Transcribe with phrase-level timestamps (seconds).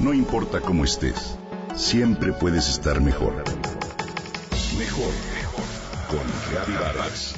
[0.00, 1.36] No importa cómo estés,
[1.74, 3.34] siempre puedes estar mejor.
[4.78, 5.64] Mejor, mejor.
[6.08, 7.34] Con Reavivadas.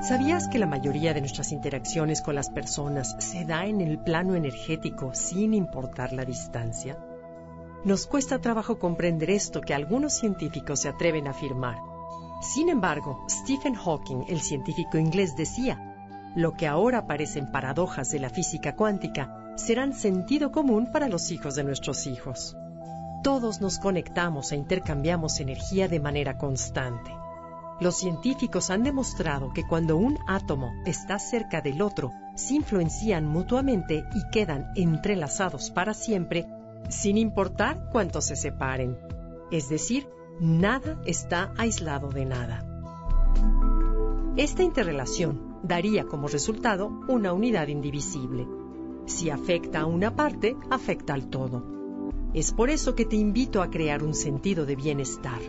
[0.00, 4.36] ¿Sabías que la mayoría de nuestras interacciones con las personas se da en el plano
[4.36, 6.96] energético sin importar la distancia?
[7.84, 11.95] Nos cuesta trabajo comprender esto que algunos científicos se atreven a afirmar.
[12.40, 15.94] Sin embargo, Stephen Hawking, el científico inglés, decía,
[16.34, 21.54] lo que ahora parecen paradojas de la física cuántica serán sentido común para los hijos
[21.54, 22.56] de nuestros hijos.
[23.22, 27.10] Todos nos conectamos e intercambiamos energía de manera constante.
[27.80, 34.04] Los científicos han demostrado que cuando un átomo está cerca del otro, se influencian mutuamente
[34.14, 36.46] y quedan entrelazados para siempre,
[36.88, 38.98] sin importar cuánto se separen.
[39.50, 40.06] Es decir,
[40.40, 42.64] nada está aislado de nada.
[44.36, 48.46] Esta interrelación daría como resultado una unidad indivisible.
[49.06, 51.64] Si afecta a una parte, afecta al todo.
[52.34, 55.40] Es por eso que te invito a crear un sentido de bienestar.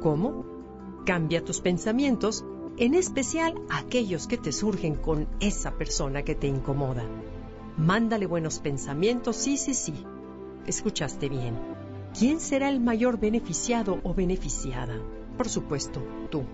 [0.00, 0.44] ¿Cómo?
[1.04, 2.44] Cambia tus pensamientos,
[2.76, 7.04] en especial aquellos que te surgen con esa persona que te incomoda.
[7.76, 9.94] Mándale buenos pensamientos, sí, sí, sí.
[10.66, 11.83] Escuchaste bien.
[12.16, 14.94] ¿Quién será el mayor beneficiado o beneficiada?
[15.36, 16.44] Por supuesto, tú.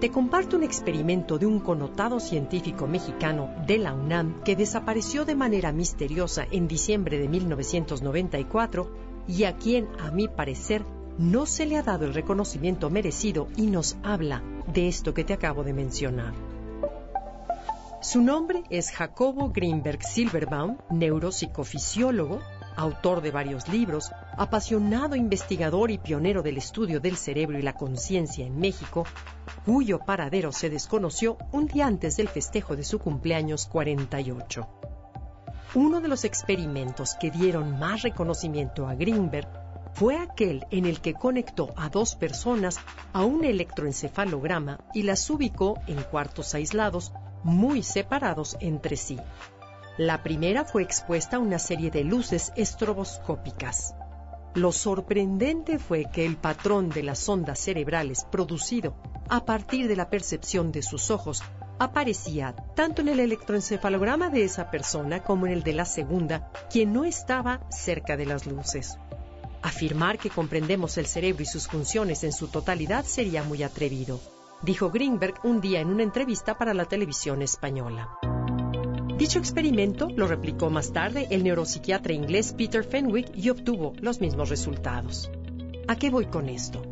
[0.00, 5.34] Te comparto un experimento de un connotado científico mexicano de la UNAM que desapareció de
[5.34, 8.90] manera misteriosa en diciembre de 1994
[9.28, 10.82] y a quien, a mi parecer,
[11.18, 14.42] no se le ha dado el reconocimiento merecido y nos habla
[14.72, 16.32] de esto que te acabo de mencionar.
[18.00, 22.40] Su nombre es Jacobo Greenberg Silverbaum, neuropsicofisiólogo,
[22.76, 28.46] autor de varios libros, apasionado investigador y pionero del estudio del cerebro y la conciencia
[28.46, 29.06] en México,
[29.64, 34.68] cuyo paradero se desconoció un día antes del festejo de su cumpleaños 48.
[35.74, 39.48] Uno de los experimentos que dieron más reconocimiento a Greenberg
[39.94, 42.78] fue aquel en el que conectó a dos personas
[43.12, 47.12] a un electroencefalograma y las ubicó en cuartos aislados
[47.44, 49.18] muy separados entre sí.
[49.96, 53.94] La primera fue expuesta a una serie de luces estroboscópicas.
[54.54, 58.96] Lo sorprendente fue que el patrón de las ondas cerebrales producido
[59.28, 61.44] a partir de la percepción de sus ojos
[61.78, 66.92] aparecía tanto en el electroencefalograma de esa persona como en el de la segunda, quien
[66.92, 68.98] no estaba cerca de las luces.
[69.62, 74.20] Afirmar que comprendemos el cerebro y sus funciones en su totalidad sería muy atrevido,
[74.62, 78.18] dijo Greenberg un día en una entrevista para la televisión española.
[79.18, 84.48] Dicho experimento lo replicó más tarde el neuropsiquiatra inglés Peter Fenwick y obtuvo los mismos
[84.48, 85.30] resultados.
[85.86, 86.82] ¿A qué voy con esto?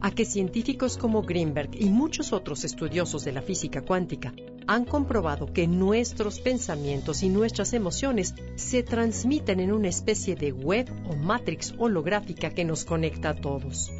[0.00, 4.34] A que científicos como Greenberg y muchos otros estudiosos de la física cuántica
[4.66, 10.90] han comprobado que nuestros pensamientos y nuestras emociones se transmiten en una especie de web
[11.08, 13.92] o matrix holográfica que nos conecta a todos,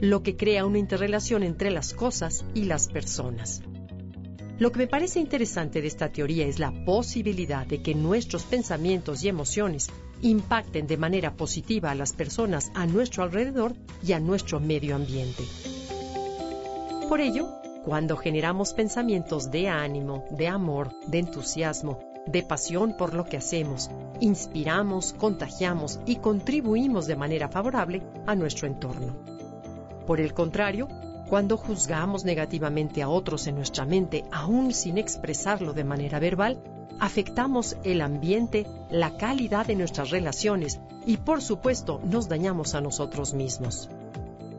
[0.00, 3.62] lo que crea una interrelación entre las cosas y las personas.
[4.60, 9.24] Lo que me parece interesante de esta teoría es la posibilidad de que nuestros pensamientos
[9.24, 9.88] y emociones
[10.20, 13.72] impacten de manera positiva a las personas a nuestro alrededor
[14.04, 15.44] y a nuestro medio ambiente.
[17.08, 17.48] Por ello,
[17.86, 23.90] cuando generamos pensamientos de ánimo, de amor, de entusiasmo, de pasión por lo que hacemos,
[24.20, 29.16] inspiramos, contagiamos y contribuimos de manera favorable a nuestro entorno.
[30.06, 30.86] Por el contrario,
[31.30, 36.60] cuando juzgamos negativamente a otros en nuestra mente, aún sin expresarlo de manera verbal,
[36.98, 43.32] afectamos el ambiente, la calidad de nuestras relaciones y, por supuesto, nos dañamos a nosotros
[43.32, 43.88] mismos.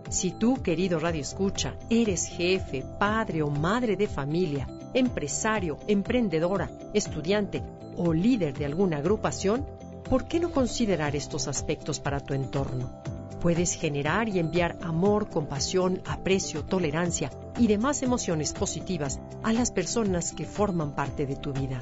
[0.09, 7.61] Si tú, querido Radio Escucha, eres jefe, padre o madre de familia, empresario, emprendedora, estudiante
[7.97, 9.65] o líder de alguna agrupación,
[10.09, 13.10] ¿por qué no considerar estos aspectos para tu entorno?
[13.41, 20.31] Puedes generar y enviar amor, compasión, aprecio, tolerancia y demás emociones positivas a las personas
[20.31, 21.79] que forman parte de tu vida.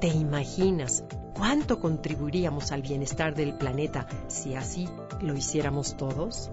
[0.00, 1.02] ¿Te imaginas
[1.34, 4.88] cuánto contribuiríamos al bienestar del planeta si así
[5.20, 6.52] lo hiciéramos todos?